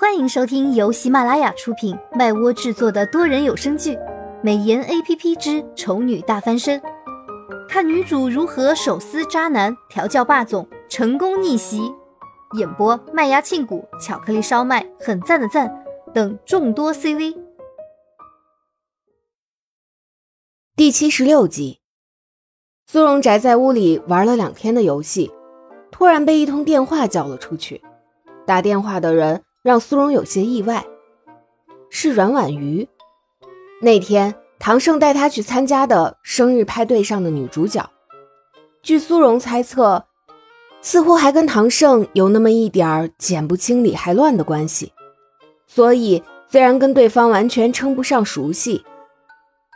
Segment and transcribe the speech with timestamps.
[0.00, 3.94] 欢迎收听由喜马拉雅出品、麦窝制作的多人有声剧
[4.42, 6.80] 《美颜 A P P 之丑女大翻身》，
[7.68, 11.92] 看女主如何手撕渣男、调教霸总、成功逆袭。
[12.56, 15.84] 演播：麦芽庆谷、巧克力烧麦、很赞的赞
[16.14, 17.36] 等众多 C V。
[20.74, 21.78] 第七十六集，
[22.86, 25.30] 苏荣宅在屋里玩了两天的游戏，
[25.90, 27.82] 突然被一通电话叫了出去。
[28.46, 30.86] 打电话的人让苏荣有些意外，
[31.90, 32.88] 是阮婉瑜。
[33.82, 37.90] 那天唐盛带她去参加的生日派对上的女主角，
[38.82, 40.06] 据苏荣猜测，
[40.80, 44.92] 似乎还跟唐盛有那么一点儿剪不清理还乱的关系。
[45.66, 48.82] 所以虽然跟对方完全称不上熟悉。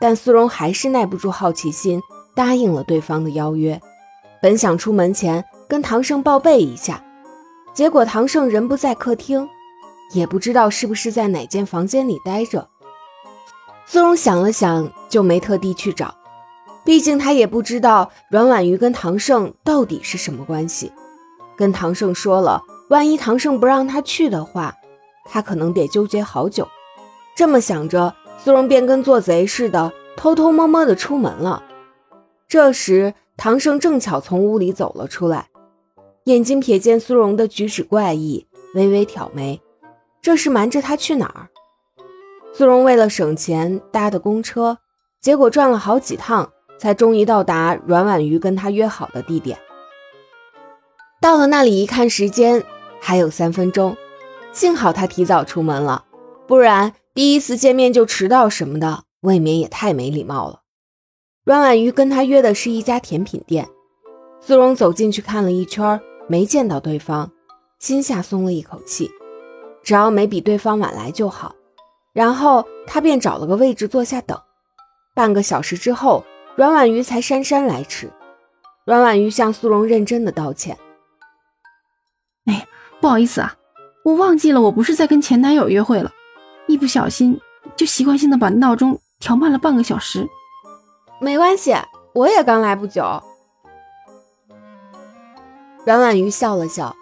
[0.00, 2.02] 但苏荣还是耐不住好奇心，
[2.34, 3.80] 答应了对方的邀约。
[4.42, 7.02] 本想出门前跟唐盛报备一下，
[7.72, 9.48] 结果唐盛人不在客厅，
[10.12, 12.68] 也不知道是不是在哪间房间里待着。
[13.86, 16.14] 苏荣想了想，就没特地去找，
[16.84, 20.92] 毕竟他也不知道阮婉瑜跟唐盛到底是什么关系。
[21.56, 24.74] 跟唐盛说了，万一唐盛不让他去的话，
[25.24, 26.68] 他可能得纠结好久。
[27.36, 28.14] 这么想着。
[28.36, 31.62] 苏荣便跟做贼似的，偷偷摸摸的出门了。
[32.46, 35.48] 这时，唐盛正巧从屋里走了出来，
[36.24, 39.62] 眼睛瞥见苏荣的举止怪异，微微挑眉。
[40.24, 41.50] 这是瞒着他去哪儿？
[42.54, 44.78] 苏荣为了省钱搭的公车，
[45.20, 49.58] 结果转了好几趟，才终于到达阮婉瑜跟他约好的地点。
[51.20, 52.64] 到了那里一看时间，
[53.02, 53.98] 还有三分钟，
[54.50, 56.06] 幸好他提早出门了，
[56.46, 56.94] 不然。
[57.12, 60.62] 第一次见面就迟到什么的，未免也太没礼貌了。
[61.44, 63.68] 阮婉瑜跟他约的是一家甜品店，
[64.40, 67.30] 苏荣走进去看了一圈，没见到对方，
[67.78, 69.10] 心下松了一口气，
[69.84, 71.54] 只要没比对方晚来就好。
[72.12, 74.36] 然后他便找了个位置坐下等。
[75.14, 76.24] 半个小时之后，
[76.56, 78.10] 阮婉瑜才姗姗来迟。
[78.84, 80.76] 阮婉瑜向苏荣认真的道歉
[82.46, 82.66] ：“哎，
[83.00, 83.54] 不好意思啊，
[84.04, 86.10] 我忘记了，我不是在跟前男友约会了。”
[86.66, 87.38] 一不小心
[87.76, 90.26] 就习惯性的把闹钟调慢了半个小时，
[91.20, 91.74] 没关系，
[92.14, 93.22] 我也刚来不久。
[95.84, 96.94] 阮婉瑜笑了笑，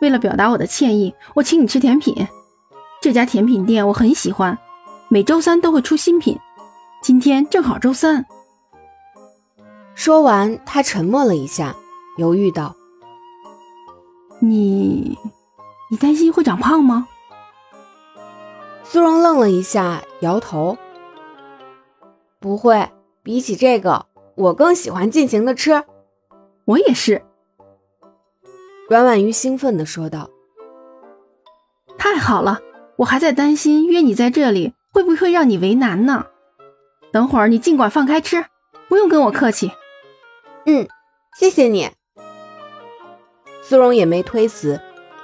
[0.00, 2.26] 为了表达我的歉意，我请你吃甜品。
[3.00, 4.58] 这家甜品店我很喜欢，
[5.08, 6.38] 每周三都会出新品，
[7.02, 8.26] 今天正好周三。
[9.94, 11.74] 说完，他沉默了一下，
[12.16, 12.74] 犹豫道
[14.40, 15.18] ：“你，
[15.90, 17.06] 你担心会长胖吗？”
[18.84, 20.76] 苏荣愣了一下，摇头
[22.40, 22.90] ：“不会，
[23.22, 25.84] 比起这个，我更喜欢尽情的吃。”
[26.64, 27.22] 我也是。
[28.90, 30.28] 阮婉瑜兴奋地说道
[31.96, 32.58] ：“太好了，
[32.96, 36.26] 我还在担心约你在这里会不会让你为难呢。
[37.12, 38.46] 等会儿你尽管放开吃，
[38.88, 39.70] 不用跟我客气。
[40.66, 40.88] ”“嗯，
[41.38, 41.88] 谢谢你。”
[43.62, 44.80] 苏荣也没推辞，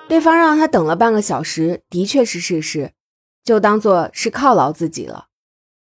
[0.07, 2.93] 对方让他等了半个小时，的确是事实。
[3.43, 5.25] 就当做是犒劳自己了。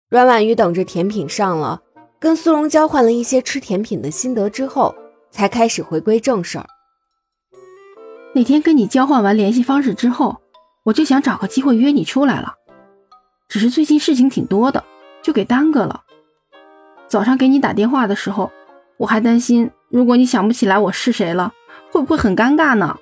[0.09, 1.83] 阮婉瑜等着甜品上了，
[2.19, 4.95] 跟苏荣交换了一些吃甜品的心得之后，
[5.31, 6.67] 才开始回归正事儿。
[8.37, 10.43] 那天跟你交换完联系方式之后，
[10.83, 12.57] 我就想找个机会约你出来了，
[13.49, 14.85] 只是最近事情挺多的，
[15.23, 16.03] 就给耽搁了。
[17.09, 18.53] 早上给你打电话的时候，
[18.99, 21.55] 我还担心，如果你想不起来我是谁了，
[21.91, 22.99] 会不会很尴尬呢？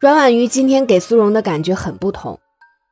[0.00, 2.40] 阮婉瑜今天给苏荣的感觉很不同。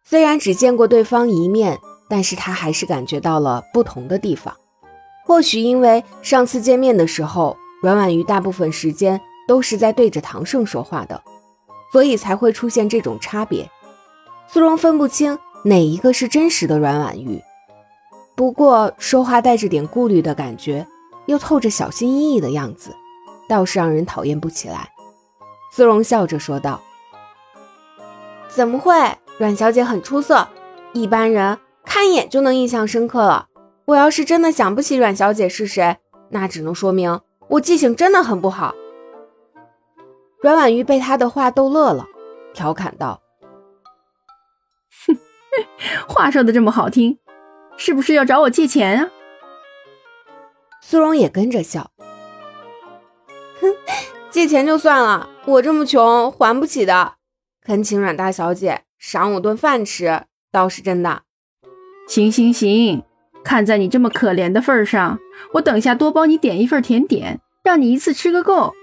[0.04, 4.54] 虽然只见过对方一面，但是他还是感觉到了不同的地方。
[5.26, 11.20] 或许因为上次见面的时候，阮婉瑜大部分时间都是在对着唐盛说话的，
[11.90, 13.68] 所以才会出现这种差别。
[14.46, 17.42] 苏荣分不清哪一个是真实的阮婉玉，
[18.36, 20.86] 不过说话带着点顾虑的感觉，
[21.26, 22.94] 又透着小心翼翼的样子，
[23.48, 24.90] 倒是让人讨厌不起来。
[25.72, 26.80] 苏荣笑着说道
[28.48, 28.94] ：“怎么会？”
[29.38, 30.48] 阮小姐很出色，
[30.92, 33.46] 一般人看一眼就能印象深刻了。
[33.86, 35.96] 我要是真的想不起阮小姐是谁，
[36.30, 38.74] 那只能说明我记性真的很不好。
[40.40, 42.06] 阮婉瑜被他的话逗乐了，
[42.54, 43.20] 调侃道
[45.06, 45.18] ：“哼，
[46.08, 47.18] 话说的这么好听，
[47.76, 49.10] 是不是要找我借钱啊？”
[50.80, 51.90] 苏荣也跟着笑
[53.60, 53.74] ：“哼，
[54.30, 57.14] 借钱就算了，我这么穷还不起的，
[57.64, 61.22] 恳请阮大小姐。”赏我顿饭吃倒是真的，
[62.08, 63.04] 行行行，
[63.44, 65.20] 看在你这么可怜的份上，
[65.52, 68.74] 我等下多帮你点一份甜点，让你一次吃个够。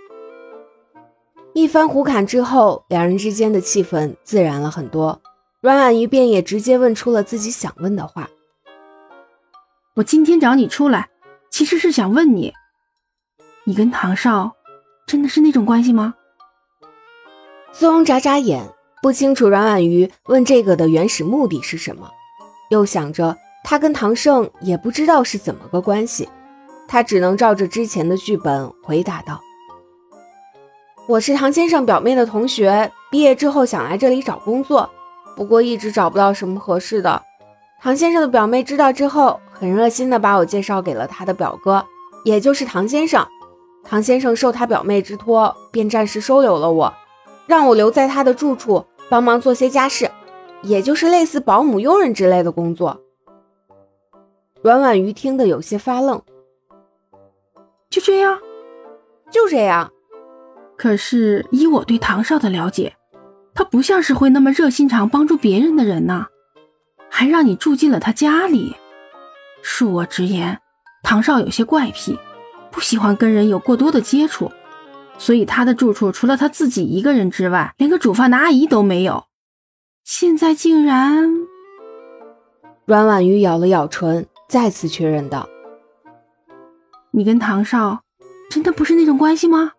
[1.56, 5.22] 一番胡侃之后，两人之间的气氛自然了很多。
[5.62, 8.30] 阮婉瑜便也直接问出了自己想问的话
[9.96, 11.08] ：“我今天找你出来，
[11.50, 12.54] 其实是想问你，
[13.64, 14.52] 你跟唐少
[15.08, 16.16] 真的是那种关系吗？”
[17.72, 18.70] 苏荣眨眨眼，
[19.02, 22.12] 不清楚阮婉瑜问这个的原始目的是什么，
[22.70, 26.28] 又想着他跟唐胜也不知道是怎么个关系，
[26.86, 29.40] 他只能照着之前的剧本回答道
[31.08, 34.90] ：“我是唐先生表妹的同学，毕业之后想来这里找工作。”
[35.38, 37.22] 不过一直找不到什么合适的。
[37.82, 41.86] 唐先生的表妹知道之后，很热心的把我介绍给了他的表哥，
[42.24, 43.28] 也就是唐先生。
[43.84, 46.94] 唐先生受他表妹之托，便暂时收留了我，
[47.46, 50.10] 让我留在他的住处帮忙做些家事，
[50.64, 53.00] 也就是类似保姆、佣人之类的工作。
[54.64, 56.20] 阮婉瑜听得有些发愣。
[57.90, 58.40] 就这样，
[59.30, 59.92] 就这样。
[60.78, 62.94] 可是以我对唐少的了解。
[63.54, 66.28] 他不像是会那么热心肠帮助别人的人呢，
[67.10, 68.76] 还让你住进了他家里。
[69.64, 70.60] 恕我直言，
[71.04, 72.20] 唐少有些怪癖，
[72.70, 74.52] 不喜欢跟人有过多的接触，
[75.18, 79.24] 所以他的住处除了他自己一个人之外，连个煮饭的阿姨都没有。
[80.04, 81.32] 现在竟然……
[82.86, 85.48] 阮婉瑜咬了咬唇，再次确认道
[87.12, 88.02] ：“你跟唐少
[88.50, 89.72] 真的不是那种关系吗？”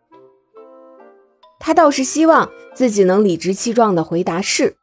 [1.67, 4.77] 他倒是希望自己能理直气壮地回答是，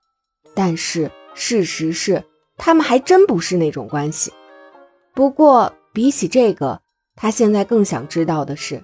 [0.53, 2.25] 但是事实是，
[2.57, 4.33] 他们还真不是那种关系。
[5.13, 6.81] 不过比起这个，
[7.15, 8.83] 他现在更想知道的是，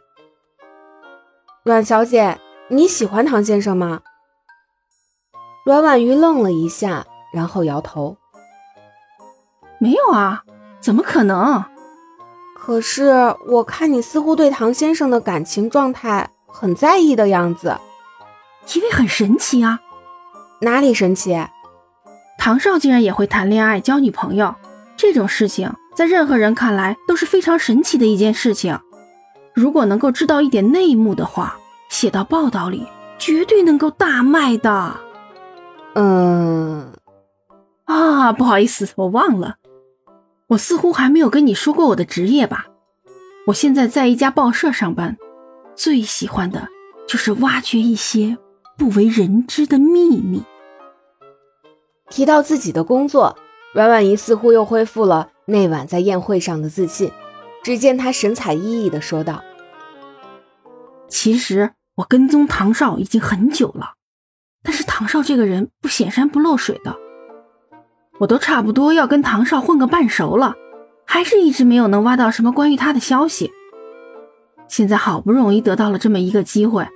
[1.65, 3.99] 阮小姐，你喜欢唐先生吗？
[5.65, 8.15] 阮婉瑜愣了一下，然后摇头
[9.77, 10.45] ：“没有啊，
[10.79, 11.61] 怎么可能？
[12.55, 17.77] 可是我看你似乎对唐先生的感情状态……”很在意的样子，
[18.75, 19.79] 因为很神奇啊！
[20.61, 21.35] 哪里神奇？
[22.37, 24.55] 唐少竟然也会谈恋爱、交女朋友，
[24.95, 28.79] 这种事情在任何人看来都是非常神奇的一件事情。
[29.53, 31.57] 如果能够知道一点内幕的话，
[31.89, 32.87] 写到报道里，
[33.17, 34.95] 绝对能够大卖的。
[35.95, 36.93] 嗯，
[37.85, 39.55] 啊，不好意思，我忘了，
[40.47, 42.67] 我似乎还没有跟你说过我的职业吧？
[43.47, 45.17] 我现在在一家报社上班。
[45.75, 46.67] 最喜欢的
[47.07, 48.37] 就是挖掘一些
[48.79, 50.41] 不为人知的秘密。
[52.09, 53.37] 提到自己的工作，
[53.75, 57.11] 阮婉仪似乎又恢复了那晚在宴会上的自信。
[57.61, 59.43] 只见她神采奕奕的说道
[61.09, 63.95] ：“其实我跟踪唐少已经很久了，
[64.63, 66.95] 但是唐少这个人不显山不漏水的，
[68.19, 70.55] 我都差不多要跟唐少混个半熟了，
[71.05, 73.51] 还是一直没有能挖到什么关于他的消息。”
[74.69, 76.87] 现在好不容易得到了这么一个机会，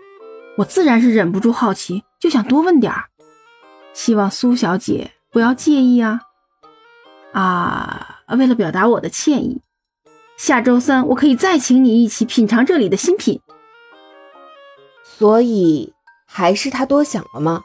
[0.57, 3.05] 我自然是忍不住好奇，就想多问点儿。
[3.93, 6.21] 希望苏小姐不要介意啊！
[7.31, 9.61] 啊，为了表达我的歉意，
[10.37, 13.41] 下周三我可以再请你一起品尝这里的新品。
[15.03, 15.93] 所以
[16.27, 17.61] 还是他多想了吗？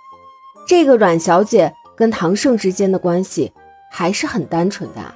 [0.66, 3.52] 这个阮小姐跟唐盛之间的关系
[3.90, 5.14] 还是很单纯的。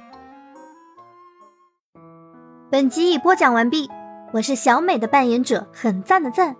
[2.69, 3.89] 本集已播讲完毕。
[4.33, 6.55] 我是小美的扮演者，很赞的赞，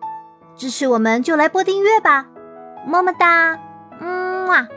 [0.55, 2.27] 支持我们就来播订阅吧，
[2.87, 3.59] 么么哒，
[3.99, 4.67] 嗯啊。